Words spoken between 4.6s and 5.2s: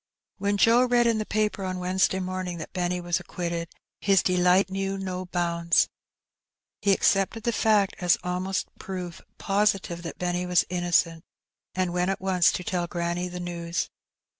knew